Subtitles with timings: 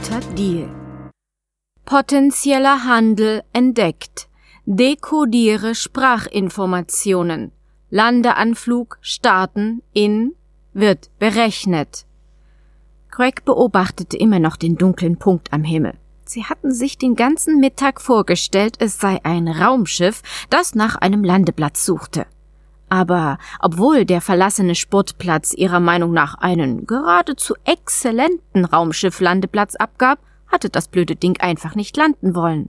[0.00, 0.68] guter Deal.
[1.84, 4.28] Potenzieller Handel entdeckt.
[4.64, 7.52] Dekodiere Sprachinformationen.
[7.90, 10.34] Landeanflug starten in
[10.72, 12.06] wird berechnet.
[13.10, 15.94] Craig beobachtete immer noch den dunklen Punkt am Himmel.
[16.24, 21.84] Sie hatten sich den ganzen Mittag vorgestellt, es sei ein Raumschiff, das nach einem Landeplatz
[21.84, 22.26] suchte.
[22.90, 30.88] Aber obwohl der verlassene Sportplatz ihrer Meinung nach einen geradezu exzellenten Raumschifflandeplatz abgab, hatte das
[30.88, 32.68] blöde Ding einfach nicht landen wollen.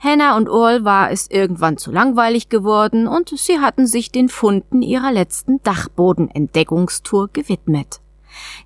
[0.00, 4.82] Hannah und Earl war es irgendwann zu langweilig geworden und sie hatten sich den Funden
[4.82, 8.00] ihrer letzten Dachbodenentdeckungstour gewidmet.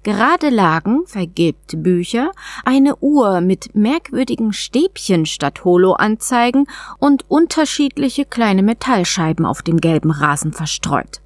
[0.02, 2.32] Gerade lagen vergilbte Bücher,
[2.64, 6.66] eine Uhr mit merkwürdigen Stäbchen statt Holo-Anzeigen
[6.98, 11.20] und unterschiedliche kleine Metallscheiben auf dem gelben Rasen verstreut.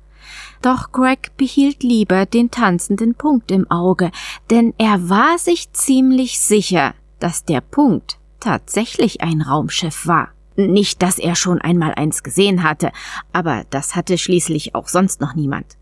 [0.62, 4.10] Doch Greg behielt lieber den tanzenden Punkt im Auge,
[4.50, 10.28] denn er war sich ziemlich sicher, dass der Punkt tatsächlich ein Raumschiff war.
[10.56, 12.90] Nicht, dass er schon einmal eins gesehen hatte,
[13.32, 15.76] aber das hatte schließlich auch sonst noch niemand.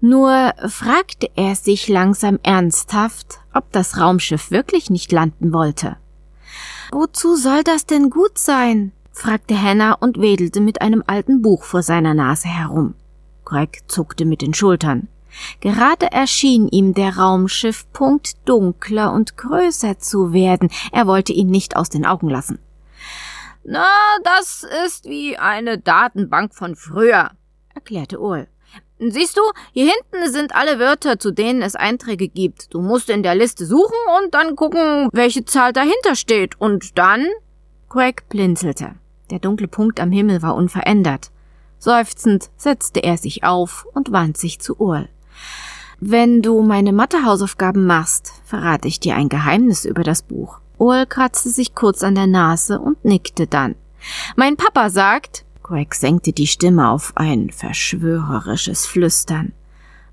[0.00, 5.96] Nur fragte er sich langsam ernsthaft, ob das Raumschiff wirklich nicht landen wollte.
[6.92, 8.92] Wozu soll das denn gut sein?
[9.12, 12.94] fragte Hannah und wedelte mit einem alten Buch vor seiner Nase herum.
[13.44, 15.08] Greg zuckte mit den Schultern.
[15.60, 20.70] Gerade erschien ihm der Raumschiffpunkt dunkler und größer zu werden.
[20.92, 22.58] Er wollte ihn nicht aus den Augen lassen.
[23.64, 23.88] Na,
[24.22, 27.32] das ist wie eine Datenbank von früher,
[27.74, 28.46] erklärte Ul.
[28.98, 32.72] Siehst du, hier hinten sind alle Wörter, zu denen es Einträge gibt.
[32.72, 36.58] Du musst in der Liste suchen und dann gucken, welche Zahl dahinter steht.
[36.60, 37.26] Und dann?
[37.90, 38.94] Craig blinzelte.
[39.30, 41.30] Der dunkle Punkt am Himmel war unverändert.
[41.78, 45.08] Seufzend setzte er sich auf und wandte sich zu Url.
[46.00, 50.58] Wenn du meine Mathehausaufgaben machst, verrate ich dir ein Geheimnis über das Buch.
[50.78, 53.76] Url kratzte sich kurz an der Nase und nickte dann.
[54.36, 59.52] Mein Papa sagt, Greg senkte die Stimme auf ein verschwörerisches Flüstern.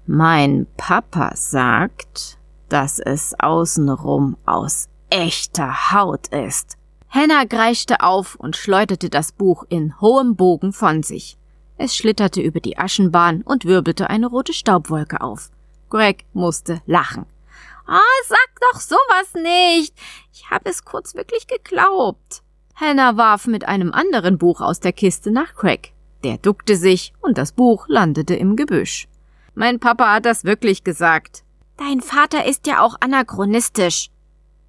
[0.08, 6.75] Mein Papa sagt, dass es außenrum aus echter Haut ist.
[7.08, 11.38] Hannah kreischte auf und schleuderte das Buch in hohem Bogen von sich.
[11.78, 15.52] Es schlitterte über die Aschenbahn und wirbelte eine rote Staubwolke auf.
[15.91, 17.28] Greg musste lachen.
[17.85, 19.94] Ah, oh, sag doch sowas nicht.
[20.34, 22.41] Ich habe es kurz wirklich geglaubt.
[22.75, 25.94] Hannah warf mit einem anderen Buch aus der Kiste nach Craig.
[26.23, 29.07] Der duckte sich und das Buch landete im Gebüsch.
[29.56, 31.44] Mein Papa hat das wirklich gesagt.
[31.78, 34.09] Dein Vater ist ja auch anachronistisch.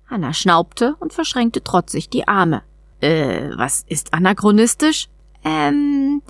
[0.07, 2.63] Hannah schnaubte und verschränkte trotzig die Arme.
[3.01, 5.09] Äh, was ist anachronistisch?
[5.43, 6.23] Ähm,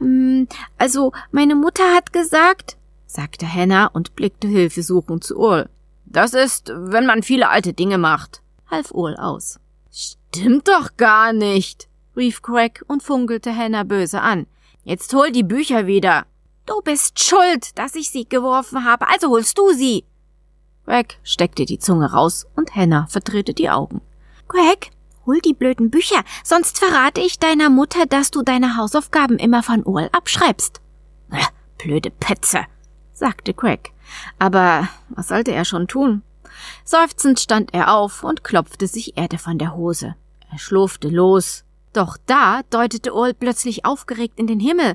[0.00, 0.48] ähm,
[0.78, 2.76] also meine Mutter hat gesagt,
[3.06, 5.68] sagte Hannah und blickte hilfesuchend zu Ul.
[6.06, 9.60] Das ist, wenn man viele alte Dinge macht, half Ul aus.
[9.92, 14.46] Stimmt doch gar nicht, rief Craig und funkelte Hannah böse an.
[14.84, 16.26] Jetzt hol die Bücher wieder.
[16.66, 20.04] Du bist schuld, dass ich sie geworfen habe, also holst du sie.
[20.84, 24.00] Craig steckte die Zunge raus und Hannah verdrehte die Augen.
[24.48, 24.90] Craig,
[25.26, 29.84] hol die blöden Bücher, sonst verrate ich deiner Mutter, dass du deine Hausaufgaben immer von
[29.84, 30.80] Ol abschreibst.
[31.78, 32.66] Blöde Petze,
[33.12, 33.92] sagte Craig.
[34.38, 36.22] Aber was sollte er schon tun?
[36.84, 40.14] Seufzend stand er auf und klopfte sich Erde von der Hose.
[40.50, 41.64] Er schlurfte los.
[41.92, 44.94] Doch da deutete Earl plötzlich aufgeregt in den Himmel.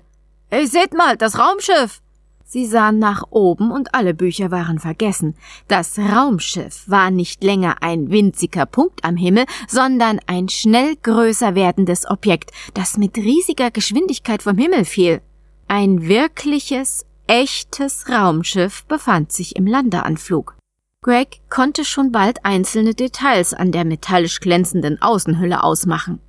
[0.50, 2.02] Ey, seht mal, das Raumschiff!
[2.48, 5.36] Sie sahen nach oben und alle Bücher waren vergessen.
[5.68, 12.08] Das Raumschiff war nicht länger ein winziger Punkt am Himmel, sondern ein schnell größer werdendes
[12.08, 15.22] Objekt, das mit riesiger Geschwindigkeit vom Himmel fiel.
[15.68, 20.55] Ein wirkliches, echtes Raumschiff befand sich im Landeanflug.
[21.06, 26.20] Greg konnte schon bald einzelne Details an der metallisch glänzenden Außenhülle ausmachen.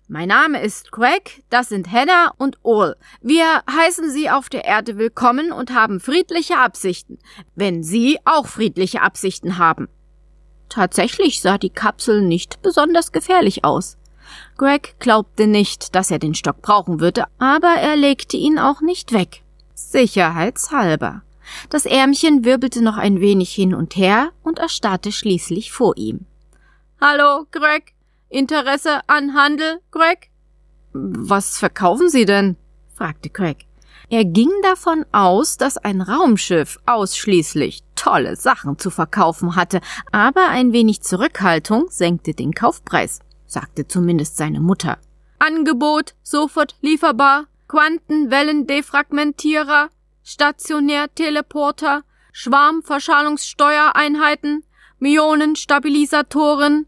[0.06, 2.94] Mein Name ist Craig, das sind Hannah und Ol.
[3.21, 7.19] Wir heißen Sie auf der Erde willkommen und haben friedliche Absichten,
[7.56, 9.88] wenn Sie auch friedliche Absichten haben.
[10.69, 13.97] Tatsächlich sah die Kapsel nicht besonders gefährlich aus.
[14.56, 19.12] Greg glaubte nicht, dass er den Stock brauchen würde, aber er legte ihn auch nicht
[19.12, 19.44] weg.
[19.75, 21.23] Sicherheitshalber.
[21.69, 26.26] Das Ärmchen wirbelte noch ein wenig hin und her und erstarrte schließlich vor ihm.
[27.00, 27.93] Hallo, Greg,
[28.29, 30.31] Interesse an Handel, Greg?
[30.93, 32.56] Was verkaufen Sie denn?
[32.94, 33.67] fragte Craig.
[34.11, 39.81] Er ging davon aus, dass ein Raumschiff ausschließlich tolle Sachen zu verkaufen hatte,
[40.12, 44.99] aber ein wenig Zurückhaltung senkte den Kaufpreis, sagte zumindest seine Mutter.
[45.38, 49.90] Angebot sofort lieferbar, Quantenwellendefragmentierer,
[50.22, 54.64] Stationärteleporter, Schwarmverschallungssteuereinheiten,
[54.99, 56.87] Mionenstabilisatoren,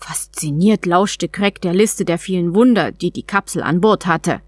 [0.00, 4.40] Fasziniert lauschte Craig der Liste der vielen Wunder, die die Kapsel an Bord hatte.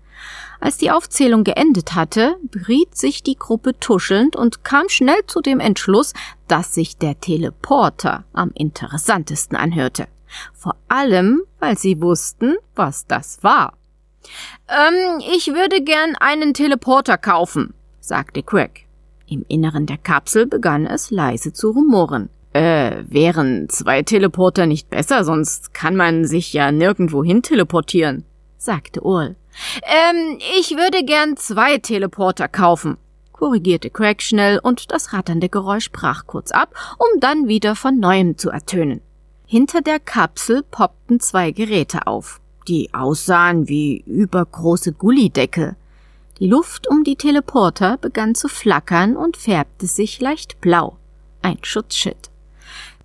[0.60, 5.60] Als die Aufzählung geendet hatte, beriet sich die Gruppe tuschelnd und kam schnell zu dem
[5.60, 6.14] Entschluss,
[6.48, 10.08] dass sich der Teleporter am interessantesten anhörte.
[10.54, 13.74] Vor allem, weil sie wussten, was das war.
[14.68, 18.86] Ähm, ich würde gern einen Teleporter kaufen, sagte Craig.
[19.26, 22.28] Im Inneren der Kapsel begann es leise zu rumoren.
[22.52, 28.24] Äh, wären zwei Teleporter nicht besser, sonst kann man sich ja nirgendwo hin teleportieren,
[28.58, 29.36] sagte Url.
[29.82, 32.98] Ähm, ich würde gern zwei Teleporter kaufen,
[33.32, 38.36] korrigierte Craig schnell und das ratternde Geräusch brach kurz ab, um dann wieder von neuem
[38.36, 39.00] zu ertönen.
[39.46, 45.76] Hinter der Kapsel poppten zwei Geräte auf, die aussahen wie übergroße Gullideckel.
[46.38, 50.98] Die Luft um die Teleporter begann zu flackern und färbte sich leicht blau.
[51.42, 52.30] Ein Schutzschild.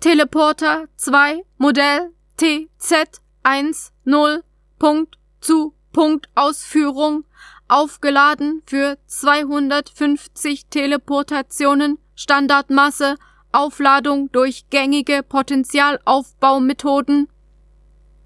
[0.00, 4.42] Teleporter 2 Modell TZ10
[4.78, 7.24] Punkt zu Punkt Ausführung
[7.68, 13.16] aufgeladen für 250 Teleportationen Standardmasse
[13.52, 17.28] Aufladung durch gängige Potentialaufbaumethoden.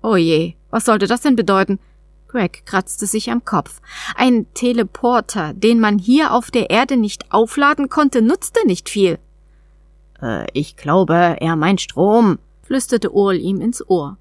[0.03, 1.79] Oh je, was sollte das denn bedeuten?
[2.27, 3.81] Greg kratzte sich am Kopf.
[4.17, 9.19] Ein Teleporter, den man hier auf der Erde nicht aufladen konnte, nutzte nicht viel.
[10.21, 14.17] Äh, ich glaube, er meint Strom, flüsterte Url ihm ins Ohr.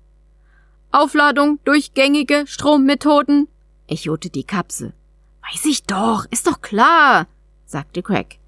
[0.91, 3.48] Aufladung durch gängige Strommethoden,
[3.88, 4.93] echote die Kapsel.
[5.50, 7.27] Weiß ich doch, ist doch klar,
[7.65, 8.40] sagte Craig.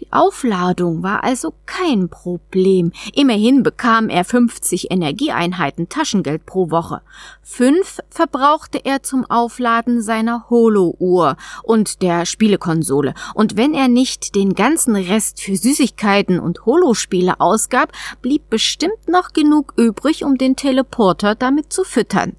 [0.00, 2.92] Die Aufladung war also kein Problem.
[3.14, 7.02] Immerhin bekam er 50 Energieeinheiten Taschengeld pro Woche.
[7.42, 13.14] Fünf verbrauchte er zum Aufladen seiner Holo-Uhr und der Spielekonsole.
[13.34, 19.32] Und wenn er nicht den ganzen Rest für Süßigkeiten und Holospiele ausgab, blieb bestimmt noch
[19.32, 22.36] genug übrig, um den Teleporter damit zu füttern.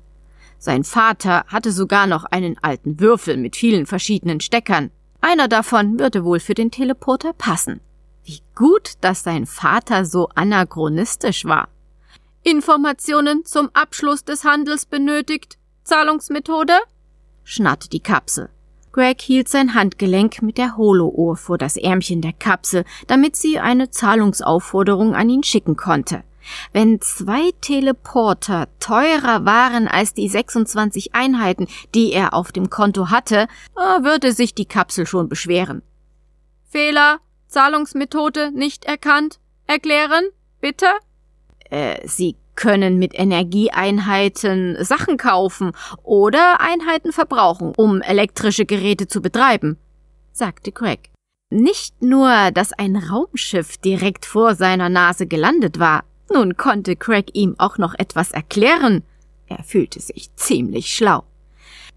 [0.57, 4.91] Sein Vater hatte sogar noch einen alten Würfel mit vielen verschiedenen Steckern.
[5.25, 7.79] Einer davon würde wohl für den Teleporter passen.
[8.25, 11.69] Wie gut, dass sein Vater so anachronistisch war.
[12.43, 15.57] Informationen zum Abschluss des Handels benötigt.
[15.85, 16.73] Zahlungsmethode?
[17.45, 18.49] schnarrte die Kapsel.
[18.91, 23.89] Greg hielt sein Handgelenk mit der Holo-Uhr vor das Ärmchen der Kapsel, damit sie eine
[23.89, 26.25] Zahlungsaufforderung an ihn schicken konnte.
[26.71, 33.47] Wenn zwei Teleporter teurer waren als die 26 Einheiten, die er auf dem Konto hatte,
[33.75, 35.81] äh, würde sich die Kapsel schon beschweren.
[36.69, 39.39] Fehler, Zahlungsmethode nicht erkannt.
[39.67, 40.25] Erklären,
[40.59, 40.87] bitte?
[41.69, 45.71] Äh, Sie können mit Energieeinheiten Sachen kaufen
[46.03, 49.77] oder Einheiten verbrauchen, um elektrische Geräte zu betreiben,
[50.31, 51.09] sagte Craig.
[51.49, 57.55] Nicht nur, dass ein Raumschiff direkt vor seiner Nase gelandet war, Nun konnte Craig ihm
[57.57, 59.03] auch noch etwas erklären.
[59.47, 61.23] Er fühlte sich ziemlich schlau.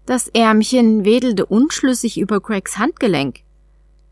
[0.05, 3.41] Das Ärmchen wedelte unschlüssig über Craigs Handgelenk.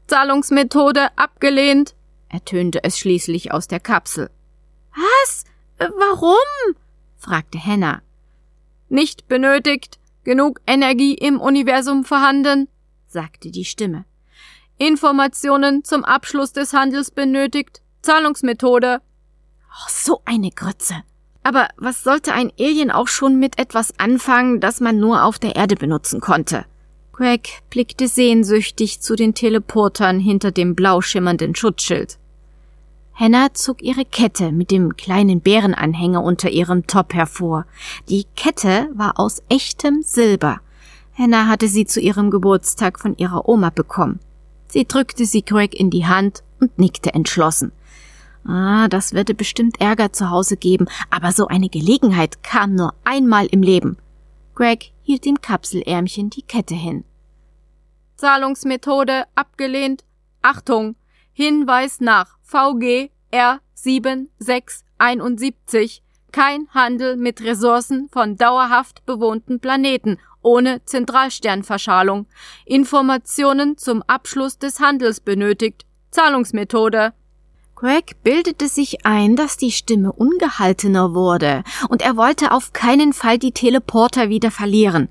[0.07, 1.95] Zahlungsmethode abgelehnt,
[2.29, 4.29] ertönte es schließlich aus der Kapsel.
[4.93, 5.45] Was?
[5.77, 6.75] Warum?
[7.17, 8.01] fragte Hannah.
[8.89, 12.67] Nicht benötigt, genug Energie im Universum vorhanden,
[13.07, 14.05] sagte die Stimme.
[14.77, 19.01] Informationen zum Abschluss des Handels benötigt, Zahlungsmethode.
[19.75, 20.95] Oh, so eine Grütze.
[21.43, 25.55] Aber was sollte ein Alien auch schon mit etwas anfangen, das man nur auf der
[25.55, 26.65] Erde benutzen konnte?
[27.11, 32.17] Greg blickte sehnsüchtig zu den Teleportern hinter dem blau schimmernden Schutzschild.
[33.13, 37.65] Hannah zog ihre Kette mit dem kleinen Bärenanhänger unter ihrem Top hervor.
[38.09, 40.59] Die Kette war aus echtem Silber.
[41.17, 44.19] Hannah hatte sie zu ihrem Geburtstag von ihrer Oma bekommen.
[44.67, 47.71] Sie drückte sie Greg in die Hand und nickte entschlossen.
[48.47, 53.47] Ah, das würde bestimmt Ärger zu Hause geben, aber so eine Gelegenheit kam nur einmal
[53.47, 53.97] im Leben.
[54.53, 57.03] Greg hielt dem Kapselärmchen die Kette hin.
[58.15, 60.05] Zahlungsmethode abgelehnt.
[60.41, 60.95] Achtung!
[61.33, 65.99] Hinweis nach VG R7671.
[66.31, 72.27] Kein Handel mit Ressourcen von dauerhaft bewohnten Planeten ohne Zentralsternverschalung.
[72.65, 75.85] Informationen zum Abschluss des Handels benötigt.
[76.11, 77.13] Zahlungsmethode
[77.75, 83.37] Greg bildete sich ein, dass die Stimme ungehaltener wurde, und er wollte auf keinen Fall
[83.37, 85.09] die Teleporter wieder verlieren.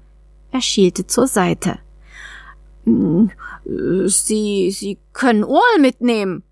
[0.50, 1.78] Er schielte zur Seite.
[2.84, 3.30] Hm,
[4.06, 6.42] Sie, Sie können Url mitnehmen.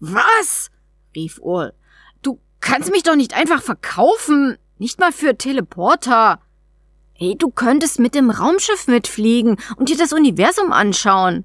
[0.00, 0.70] Was?
[1.14, 1.74] rief Url.
[2.22, 6.40] Du kannst mich doch nicht einfach verkaufen, nicht mal für Teleporter.
[7.12, 11.44] Hey, du könntest mit dem Raumschiff mitfliegen und dir das Universum anschauen.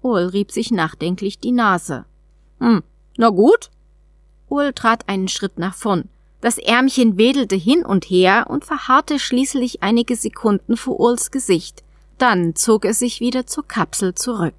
[0.00, 2.06] Url rieb sich nachdenklich die Nase.
[2.60, 2.82] Hm,
[3.18, 3.70] na gut.
[4.48, 6.08] Ul trat einen Schritt nach vorn.
[6.40, 11.82] Das Ärmchen wedelte hin und her und verharrte schließlich einige Sekunden vor Urls Gesicht.
[12.18, 14.54] Dann zog es sich wieder zur Kapsel zurück.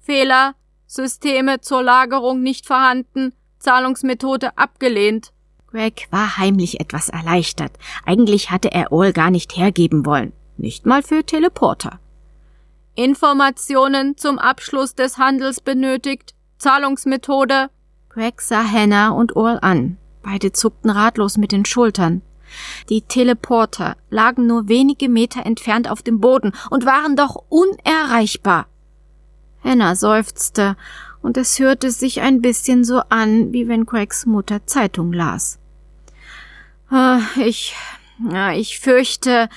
[0.00, 0.54] Fehler.
[0.86, 3.34] Systeme zur Lagerung nicht vorhanden.
[3.58, 5.32] Zahlungsmethode abgelehnt.
[5.66, 7.72] Greg war heimlich etwas erleichtert.
[8.06, 10.32] Eigentlich hatte er Ol gar nicht hergeben wollen.
[10.56, 12.00] Nicht mal für Teleporter.
[12.94, 16.34] Informationen zum Abschluss des Handels benötigt.
[16.56, 17.68] Zahlungsmethode
[18.18, 19.96] Greg sah Hannah und Earl an.
[20.24, 22.22] Beide zuckten ratlos mit den Schultern.
[22.88, 28.66] Die Teleporter lagen nur wenige Meter entfernt auf dem Boden und waren doch unerreichbar.
[29.62, 30.76] Hannah seufzte,
[31.22, 35.60] und es hörte sich ein bisschen so an, wie wenn Craigs Mutter Zeitung las.
[36.90, 37.76] Ah, ich,
[38.56, 39.48] ich fürchte,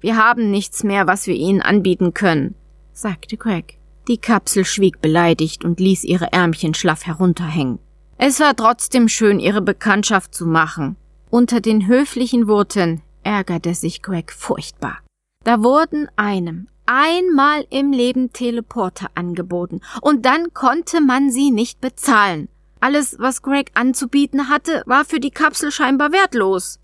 [0.00, 2.54] wir haben nichts mehr, was wir Ihnen anbieten können,
[2.94, 3.77] sagte Craig.
[4.08, 7.78] Die Kapsel schwieg beleidigt und ließ ihre Ärmchen schlaff herunterhängen.
[8.16, 10.96] Es war trotzdem schön, ihre Bekanntschaft zu machen.
[11.30, 14.98] Unter den höflichen Worten ärgerte sich Greg furchtbar.
[15.44, 22.48] Da wurden einem einmal im Leben Teleporter angeboten und dann konnte man sie nicht bezahlen.
[22.80, 26.80] Alles, was Greg anzubieten hatte, war für die Kapsel scheinbar wertlos.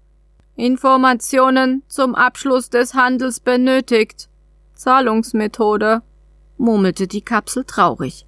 [0.56, 4.28] Informationen zum Abschluss des Handels benötigt.
[4.74, 6.02] Zahlungsmethode
[6.58, 8.26] murmelte die Kapsel traurig.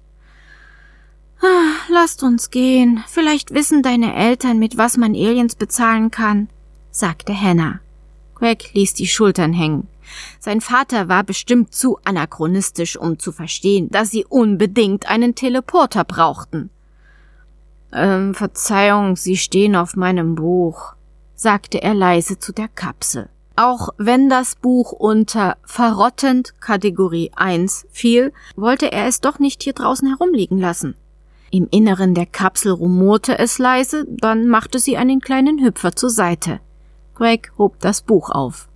[1.41, 3.03] Ah, lasst uns gehen.
[3.07, 6.49] Vielleicht wissen deine Eltern, mit was man Aliens bezahlen kann,
[6.89, 7.79] sagte Hannah.
[8.35, 9.87] Greg ließ die Schultern hängen.
[10.39, 16.69] Sein Vater war bestimmt zu anachronistisch, um zu verstehen, dass sie unbedingt einen Teleporter brauchten.
[17.91, 20.93] Ähm, Verzeihung, Sie stehen auf meinem Buch,
[21.35, 23.29] sagte er leise zu der Kapsel.
[23.59, 29.73] Auch wenn das Buch unter verrottend Kategorie 1 fiel, wollte er es doch nicht hier
[29.73, 30.95] draußen herumliegen lassen.
[31.49, 36.59] Im Inneren der Kapsel rumorte es leise, dann machte sie einen kleinen Hüpfer zur Seite.
[37.15, 38.67] Greg hob das Buch auf.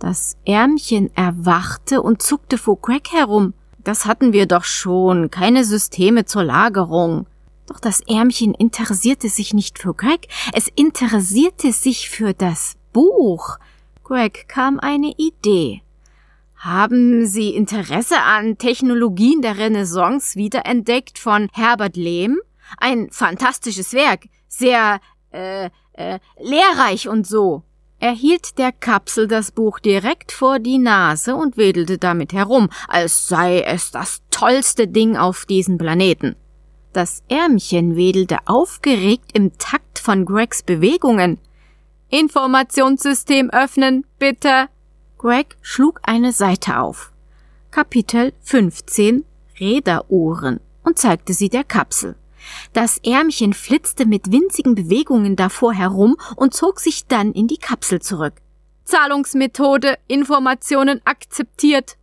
[0.00, 3.54] Das Ärmchen erwachte und zuckte vor Greg herum.
[3.84, 7.26] Das hatten wir doch schon, keine Systeme zur Lagerung.
[7.66, 13.58] Doch das Ärmchen interessierte sich nicht für Greg, es interessierte sich für das Buch.
[14.08, 15.82] Greg kam eine Idee.
[16.56, 22.40] Haben Sie Interesse an Technologien der Renaissance wiederentdeckt von Herbert Lehm?
[22.78, 25.00] Ein fantastisches Werk, sehr
[25.30, 27.64] äh, äh, lehrreich und so.
[28.00, 33.28] Er hielt der Kapsel das Buch direkt vor die Nase und wedelte damit herum, als
[33.28, 36.34] sei es das tollste Ding auf diesem Planeten.
[36.94, 41.38] Das Ärmchen wedelte aufgeregt im Takt von Gregs Bewegungen.
[42.10, 44.68] Informationssystem öffnen, bitte.
[45.18, 47.12] Greg schlug eine Seite auf.
[47.70, 49.24] Kapitel 15
[49.60, 52.16] Räderuhren und zeigte sie der Kapsel.
[52.72, 58.00] Das Ärmchen flitzte mit winzigen Bewegungen davor herum und zog sich dann in die Kapsel
[58.00, 58.34] zurück.
[58.84, 61.97] Zahlungsmethode, Informationen akzeptiert.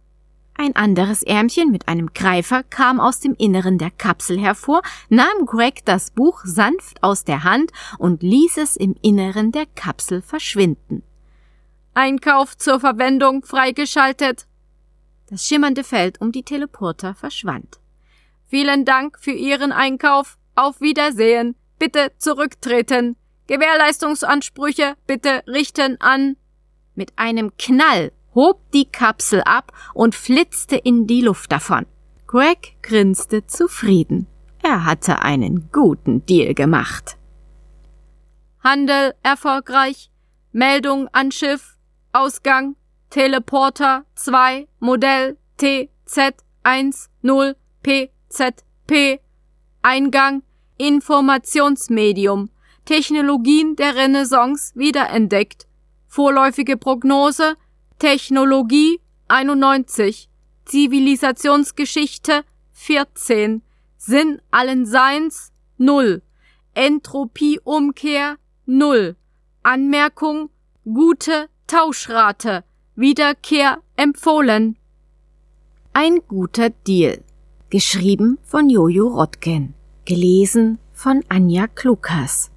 [0.58, 5.84] Ein anderes Ärmchen mit einem Greifer kam aus dem Inneren der Kapsel hervor, nahm Greg
[5.84, 11.04] das Buch sanft aus der Hand und ließ es im Inneren der Kapsel verschwinden.
[11.94, 14.48] Einkauf zur Verwendung freigeschaltet.
[15.30, 17.80] Das schimmernde Feld um die Teleporter verschwand.
[18.48, 20.38] Vielen Dank für Ihren Einkauf.
[20.56, 21.56] Auf Wiedersehen.
[21.80, 23.18] Bitte zurücktreten.
[23.48, 26.38] Gewährleistungsansprüche bitte richten an.
[26.96, 31.86] Mit einem Knall hob die Kapsel ab und flitzte in die Luft davon.
[32.28, 34.28] Greg grinste zufrieden.
[34.62, 37.18] Er hatte einen guten Deal gemacht.
[38.60, 40.12] Handel erfolgreich.
[40.52, 41.78] Meldung an Schiff.
[42.12, 42.76] Ausgang.
[43.10, 49.20] Teleporter 2 Modell TZ10 PZP.
[49.82, 50.42] Eingang.
[50.78, 52.50] Informationsmedium.
[52.86, 55.68] Technologien der Renaissance wiederentdeckt.
[56.08, 57.56] Vorläufige Prognose
[58.00, 59.00] Technologie
[59.30, 60.30] 91
[60.66, 63.62] Zivilisationsgeschichte 14
[63.98, 66.22] Sinn allen Seins 0
[66.74, 68.36] Entropieumkehr
[68.66, 69.16] 0
[69.64, 70.50] Anmerkung
[70.84, 72.64] gute Tauschrate
[72.96, 74.78] Wiederkehr empfohlen.
[75.94, 77.24] Ein guter Deal.
[77.70, 79.74] Geschrieben von Jojo Rotken
[80.06, 82.52] gelesen von Anja Klukas.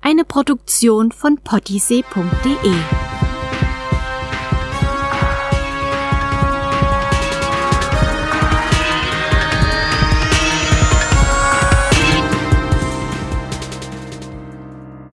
[0.00, 3.05] Eine Produktion von pottysee.de